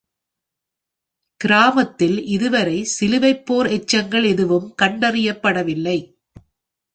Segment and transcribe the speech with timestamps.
[1.41, 5.97] கிராமத்தில் இதுவரை சிலுவைப் போர் எச்சங்கள் எதுவும் கண்டறியப்படவில்லை.